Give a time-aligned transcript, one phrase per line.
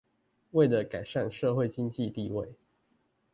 [0.53, 2.55] 為了改善社會經濟地位